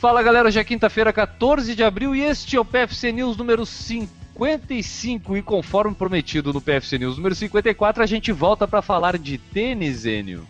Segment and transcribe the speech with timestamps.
[0.00, 3.66] Fala galera, hoje é quinta-feira, 14 de abril e este é o PFC News número
[3.66, 9.36] 55 e conforme prometido no PFC News número 54 a gente volta para falar de
[9.36, 10.48] tênis, Enio.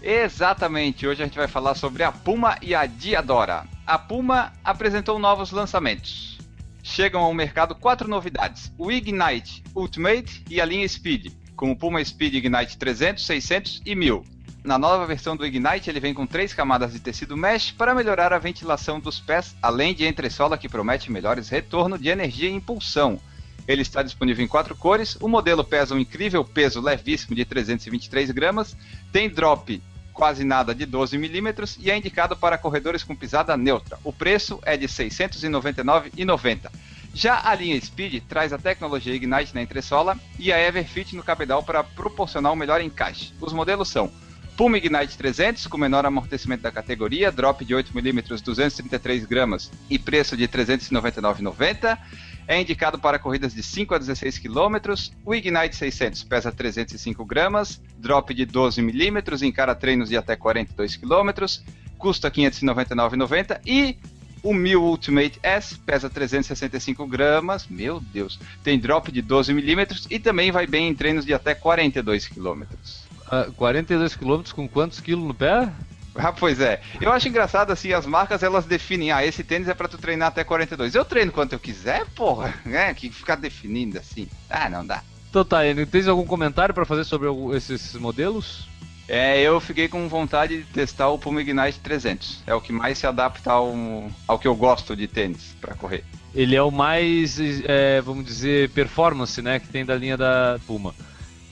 [0.00, 3.64] Exatamente, hoje a gente vai falar sobre a Puma e a Diadora.
[3.84, 6.38] A Puma apresentou novos lançamentos.
[6.80, 12.04] Chegam ao mercado quatro novidades: o Ignite Ultimate e a linha Speed, com o Puma
[12.04, 14.33] Speed Ignite 300, 600 e 1000.
[14.64, 18.32] Na nova versão do Ignite, ele vem com três camadas de tecido mesh para melhorar
[18.32, 23.20] a ventilação dos pés, além de entressola que promete melhores retorno de energia e impulsão.
[23.68, 25.18] Ele está disponível em quatro cores.
[25.20, 28.74] O modelo pesa um incrível peso levíssimo de 323 gramas,
[29.12, 29.82] tem drop
[30.14, 33.98] quase nada de 12 milímetros e é indicado para corredores com pisada neutra.
[34.02, 36.70] O preço é de R$ 699,90.
[37.12, 41.62] Já a linha Speed traz a tecnologia Ignite na entressola e a Everfit no cabedal
[41.62, 43.34] para proporcionar um melhor encaixe.
[43.40, 44.10] Os modelos são
[44.56, 50.36] Puma Ignite 300, com menor amortecimento da categoria, drop de 8mm 233 gramas e preço
[50.36, 51.98] de R$ 399,90.
[52.46, 54.94] É indicado para corridas de 5 a 16 km.
[55.24, 61.46] O Ignite 600 pesa 305 gramas, drop de 12mm, encara treinos de até 42 km,
[61.98, 63.96] custa R$ 599,90 e
[64.40, 70.20] o 1000 Ultimate S pesa 365 gramas, meu Deus, tem drop de 12 milímetros e
[70.20, 73.13] também vai bem em treinos de até 42 quilômetros.
[73.56, 75.70] 42 km com quantos quilos no pé?
[76.14, 76.80] Ah, pois é.
[77.00, 80.28] Eu acho engraçado assim, as marcas elas definem, ah, esse tênis é para tu treinar
[80.28, 80.94] até 42.
[80.94, 82.94] Eu treino quanto eu quiser, porra, né?
[82.94, 84.28] Que ficar definindo assim.
[84.48, 85.02] Ah, não dá.
[85.28, 85.58] Então tá,
[85.90, 88.68] tens algum comentário para fazer sobre esses modelos?
[89.08, 92.42] É, eu fiquei com vontade de testar o Puma Ignite 300.
[92.46, 93.74] É o que mais se adapta ao,
[94.26, 96.04] ao que eu gosto de tênis para correr.
[96.34, 100.94] Ele é o mais, é, vamos dizer, performance, né, que tem da linha da Puma.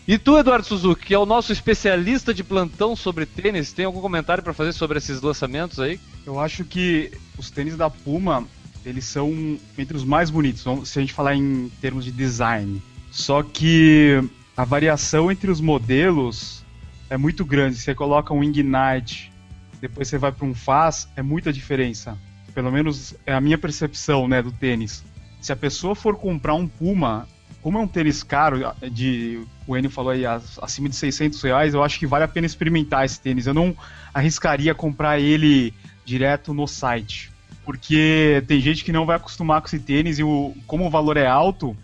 [0.07, 4.01] E tu, Eduardo Suzuki, que é o nosso especialista de plantão sobre tênis, tem algum
[4.01, 6.01] comentário para fazer sobre esses lançamentos aí?
[6.27, 8.45] Eu acho que os tênis da Puma,
[8.85, 12.83] eles são entre os mais bonitos, se a gente falar em termos de design.
[13.13, 14.21] Só que
[14.57, 16.65] a variação entre os modelos
[17.09, 17.77] é muito grande.
[17.77, 19.33] Você coloca um Ignite,
[19.81, 22.19] depois você vai para um Faz, é muita diferença.
[22.53, 25.05] Pelo menos é a minha percepção, né, do tênis.
[25.41, 27.29] Se a pessoa for comprar um Puma,
[27.63, 30.25] como é um tênis caro, de, o Enio falou aí,
[30.61, 33.47] acima de 600 reais, eu acho que vale a pena experimentar esse tênis.
[33.47, 33.77] Eu não
[34.13, 35.73] arriscaria comprar ele
[36.05, 37.31] direto no site,
[37.65, 41.17] porque tem gente que não vai acostumar com esse tênis e o, como o valor
[41.17, 41.77] é alto,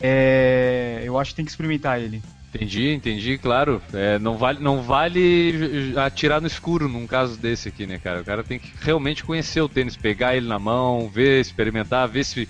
[0.00, 2.20] é, eu acho que tem que experimentar ele.
[2.52, 3.82] Entendi, entendi, claro.
[3.92, 8.20] É, não, vale, não vale atirar no escuro num caso desse aqui, né, cara?
[8.20, 12.24] O cara tem que realmente conhecer o tênis, pegar ele na mão, ver, experimentar, ver
[12.24, 12.48] se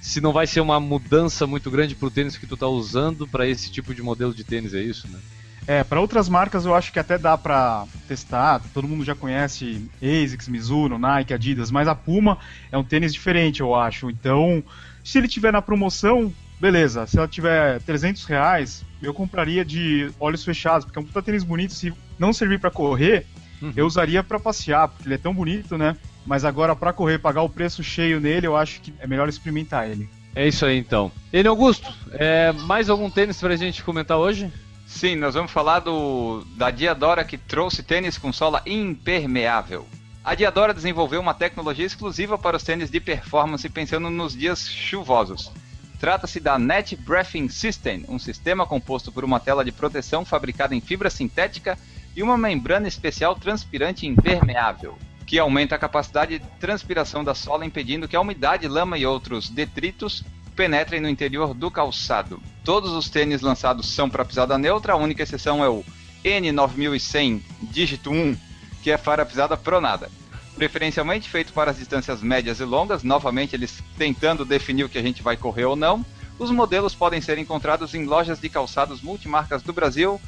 [0.00, 3.46] se não vai ser uma mudança muito grande pro tênis que tu tá usando para
[3.46, 5.18] esse tipo de modelo de tênis, é isso, né?
[5.66, 8.62] É, para outras marcas eu acho que até dá para testar.
[8.72, 12.38] Todo mundo já conhece ASICS, Mizuno, Nike, Adidas, mas a Puma
[12.70, 14.08] é um tênis diferente, eu acho.
[14.08, 14.62] Então,
[15.02, 17.04] se ele tiver na promoção, beleza.
[17.06, 21.42] Se ela tiver 300 reais, eu compraria de olhos fechados, porque é um puta tênis
[21.42, 21.74] bonito.
[21.74, 23.26] Se não servir para correr,
[23.60, 23.72] uhum.
[23.74, 25.96] eu usaria para passear, porque ele é tão bonito, né?
[26.26, 29.88] Mas agora, para correr, pagar o preço cheio nele, eu acho que é melhor experimentar
[29.88, 30.10] ele.
[30.34, 31.10] É isso aí então.
[31.32, 34.52] Ele Augusto, é, mais algum tênis pra gente comentar hoje?
[34.86, 39.86] Sim, nós vamos falar do da Diadora que trouxe tênis com sola impermeável.
[40.22, 45.50] A Diadora desenvolveu uma tecnologia exclusiva para os tênis de performance pensando nos dias chuvosos.
[45.98, 50.80] Trata-se da Net Breathing System, um sistema composto por uma tela de proteção fabricada em
[50.80, 51.78] fibra sintética
[52.14, 58.06] e uma membrana especial transpirante impermeável que aumenta a capacidade de transpiração da sola, impedindo
[58.06, 62.40] que a umidade, lama e outros detritos penetrem no interior do calçado.
[62.64, 65.84] Todos os tênis lançados são para pisada neutra, a única exceção é o
[66.24, 68.36] N9100 dígito 1,
[68.82, 70.08] que é para pisada pronada.
[70.54, 75.02] Preferencialmente feito para as distâncias médias e longas, novamente eles tentando definir o que a
[75.02, 76.06] gente vai correr ou não.
[76.38, 80.20] Os modelos podem ser encontrados em lojas de calçados multimarcas do Brasil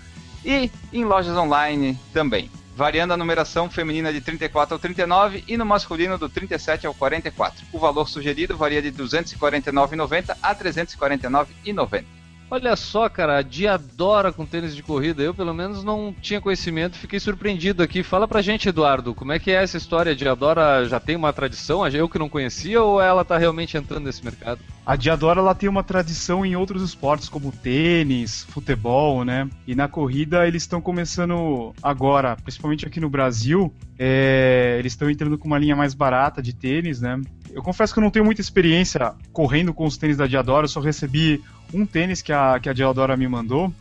[0.45, 5.67] e em lojas online também variando a numeração feminina de 34 ao 39 e no
[5.67, 7.67] masculino do 37 ao 44.
[7.73, 12.18] O valor sugerido varia de R$ 249,90 a R$ 349,90.
[12.51, 15.23] Olha só, cara, a Diadora com tênis de corrida.
[15.23, 18.03] Eu, pelo menos, não tinha conhecimento, fiquei surpreendido aqui.
[18.03, 20.13] Fala pra gente, Eduardo, como é que é essa história?
[20.13, 21.87] A Diadora já tem uma tradição?
[21.87, 24.61] Eu que não conhecia ou ela tá realmente entrando nesse mercado?
[24.87, 29.49] A Diadora ela tem uma tradição em outros esportes, como tênis, futebol, né?
[29.67, 34.77] E na corrida eles estão começando agora, principalmente aqui no Brasil, é...
[34.79, 37.21] eles estão entrando com uma linha mais barata de tênis, né?
[37.53, 40.69] Eu confesso que eu não tenho muita experiência correndo com os tênis da Diadora, eu
[40.69, 41.43] só recebi
[41.73, 43.73] um tênis que a, que a Diodora me mandou.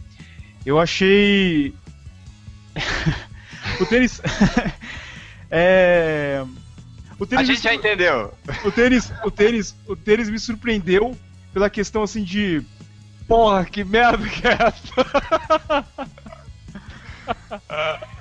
[0.66, 1.74] Eu achei.
[3.80, 4.22] o tênis.
[5.50, 6.44] é...
[7.19, 8.34] O tênis a gente já entendeu.
[8.64, 11.18] O tênis, o tênis, o tênis me surpreendeu
[11.54, 12.64] pela questão assim de
[13.28, 14.94] porra, que merda que é essa?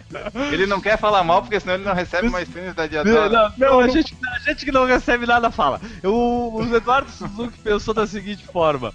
[0.53, 3.29] Ele não quer falar mal porque senão ele não recebe mais tênis da Diadora.
[3.29, 5.81] Não, não, não, a, gente, a gente que não recebe nada fala.
[6.05, 8.95] o Eduardo Suzuki pensou da seguinte forma: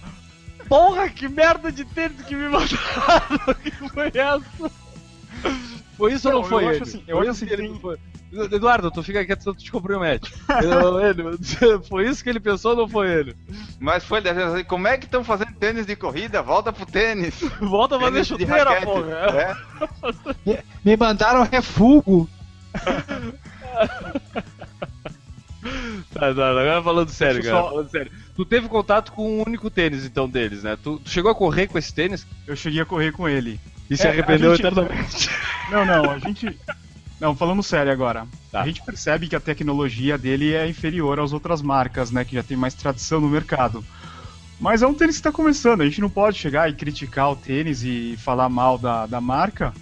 [0.69, 3.53] Porra, que merda de tênis que me mandaram!
[3.61, 4.71] que foi essa?
[5.97, 6.63] Foi isso não, ou não foi?
[6.63, 6.75] Eu ele?
[6.75, 7.97] acho assim, eu foi acho assim, ele foi.
[8.31, 10.33] Eduardo, tu fica quieto senão tu te compromete.
[11.03, 13.35] ele, foi isso que ele pensou ou não foi ele?
[13.79, 16.41] Mas foi, assim, como é que estão fazendo tênis de corrida?
[16.41, 17.41] Volta pro tênis.
[17.59, 19.57] Volta a fazer chuteira, porra.
[20.47, 20.63] É.
[20.83, 22.29] Me, mandaram refugo.
[26.13, 27.69] tá, tá, agora falando sério, cara, só...
[27.69, 28.11] falando sério.
[28.35, 30.77] Tu teve contato com um único tênis, então, deles, né?
[30.81, 32.25] Tu, tu, chegou a correr com esse tênis?
[32.47, 33.59] Eu cheguei a correr com ele.
[33.89, 34.65] E é, se arrependeu gente...
[34.65, 35.29] eternamente.
[35.69, 36.59] Não, não, a gente.
[37.17, 38.27] Não, falando sério agora.
[38.51, 38.61] Tá.
[38.61, 42.25] A gente percebe que a tecnologia dele é inferior às outras marcas, né?
[42.25, 43.81] Que já tem mais tradição no mercado.
[44.59, 45.79] Mas é um tênis que está começando.
[45.79, 49.73] A gente não pode chegar e criticar o tênis e falar mal da, da marca,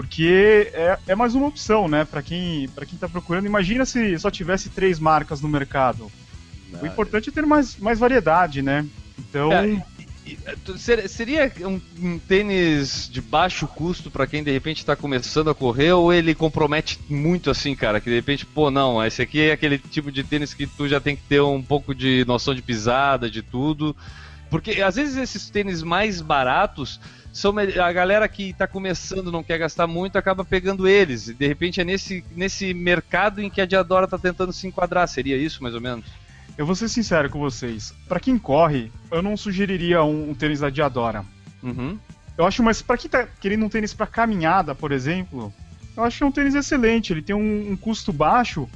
[0.00, 2.06] porque é, é mais uma opção, né?
[2.06, 3.44] Para quem para quem está procurando.
[3.44, 6.10] Imagina se só tivesse três marcas no mercado.
[6.80, 8.86] O importante é ter mais, mais variedade, né?
[9.18, 9.52] Então.
[9.52, 9.82] É,
[11.08, 15.92] Seria um, um, tênis de baixo custo para quem de repente está começando a correr
[15.92, 18.00] ou ele compromete muito assim, cara?
[18.00, 21.00] Que de repente, pô, não, esse aqui é aquele tipo de tênis que tu já
[21.00, 23.94] tem que ter um pouco de noção de pisada, de tudo.
[24.50, 27.00] Porque às vezes esses tênis mais baratos
[27.32, 31.28] são a galera que está começando, não quer gastar muito, acaba pegando eles.
[31.28, 35.06] E de repente é nesse, nesse mercado em que a Diadora está tentando se enquadrar.
[35.06, 36.04] Seria isso, mais ou menos?
[36.58, 37.94] Eu vou ser sincero com vocês.
[38.08, 41.24] Para quem corre, eu não sugeriria um, um tênis da Diadora.
[41.62, 41.98] Uhum.
[42.36, 45.52] Eu acho, mas para quem tá querendo um tênis para caminhada, por exemplo,
[45.96, 47.12] eu acho que é um tênis excelente.
[47.12, 48.68] Ele tem um, um custo baixo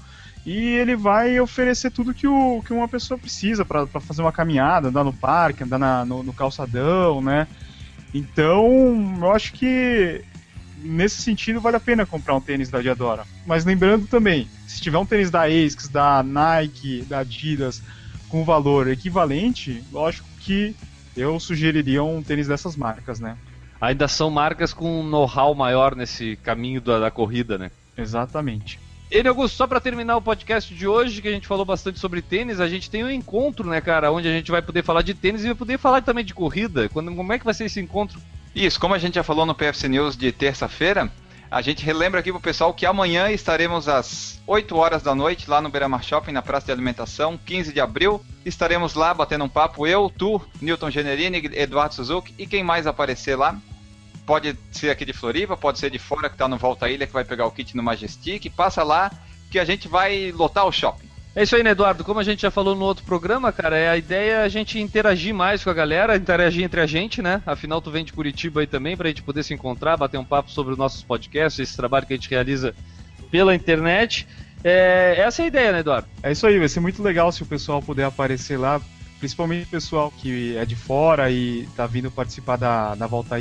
[0.47, 4.89] e ele vai oferecer tudo que, o, que uma pessoa precisa para fazer uma caminhada,
[4.89, 7.47] andar no parque, andar na, no, no calçadão, né?
[8.13, 10.23] Então, eu acho que
[10.79, 13.25] nesse sentido vale a pena comprar um tênis da Diadora.
[13.47, 17.83] Mas lembrando também, se tiver um tênis da ASICS, da Nike, da Adidas
[18.29, 20.77] com valor equivalente, lógico que
[21.17, 23.37] eu sugeriria um tênis dessas marcas, né?
[23.81, 27.71] Ainda são marcas com um know-how maior nesse caminho da, da corrida, né?
[27.97, 28.79] Exatamente.
[29.11, 32.23] Ele Augusto, só para terminar o podcast de hoje, que a gente falou bastante sobre
[32.23, 35.15] tênis, a gente tem um encontro, né, cara, onde a gente vai poder falar de
[35.15, 36.89] tênis e vai poder falar também de corrida.
[36.89, 38.21] Quando, como é que vai ser esse encontro?
[38.55, 41.11] Isso, como a gente já falou no PFC News de terça-feira,
[41.51, 45.61] a gente relembra aqui pro pessoal que amanhã estaremos às 8 horas da noite lá
[45.61, 48.25] no Beira Mar Shopping, na Praça de Alimentação, 15 de abril.
[48.45, 53.37] Estaremos lá batendo um papo, eu, tu, Newton Generini, Eduardo Suzuki e quem mais aparecer
[53.37, 53.57] lá.
[54.27, 57.13] Pode ser aqui de Floripa, pode ser de fora que está no Volta Ilha, que
[57.13, 58.51] vai pegar o kit no Majestic.
[58.51, 59.11] Passa lá
[59.51, 61.15] que a gente vai lotar o shopping.
[61.37, 62.05] É isso aí, né, Eduardo?
[62.05, 64.79] Como a gente já falou no outro programa, cara, é a ideia é a gente
[64.79, 67.43] interagir mais com a galera, interagir entre a gente, né?
[67.45, 70.49] Afinal, tu vem de Curitiba aí também, pra gente poder se encontrar, bater um papo
[70.51, 72.73] sobre os nossos podcasts, esse trabalho que a gente realiza
[73.33, 74.29] pela internet.
[74.63, 76.07] É, essa é a ideia, né, Eduardo?
[76.23, 78.81] É isso aí, vai ser muito legal se o pessoal puder aparecer lá,
[79.19, 83.41] principalmente o pessoal que é de fora e tá vindo participar da, da Volta à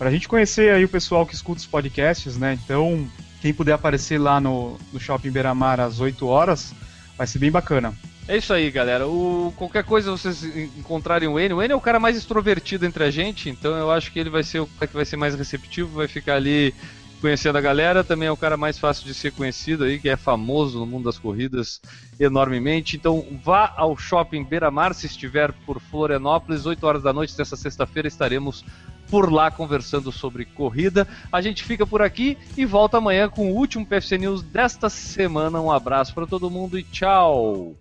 [0.00, 2.58] Ilha, pra gente conhecer aí o pessoal que escuta os podcasts, né?
[2.64, 3.06] Então,
[3.42, 6.74] quem puder aparecer lá no, no Shopping Beira-Mar às 8 horas
[7.20, 7.92] Vai ser bem bacana.
[8.26, 9.06] É isso aí, galera.
[9.06, 10.42] O, qualquer coisa vocês
[10.78, 11.52] encontrarem o N.
[11.52, 14.30] O N é o cara mais extrovertido entre a gente, então eu acho que ele
[14.30, 16.74] vai ser o cara que vai ser mais receptivo, vai ficar ali
[17.20, 18.02] conhecendo a galera.
[18.02, 21.04] Também é o cara mais fácil de ser conhecido aí, que é famoso no mundo
[21.04, 21.78] das corridas
[22.18, 22.96] enormemente.
[22.96, 27.54] Então vá ao shopping Beira Mar se estiver por Florianópolis, 8 horas da noite dessa
[27.54, 28.64] sexta-feira estaremos
[29.10, 31.06] por lá conversando sobre corrida.
[31.32, 35.60] A gente fica por aqui e volta amanhã com o último PFC News desta semana.
[35.60, 37.74] Um abraço para todo mundo e tchau!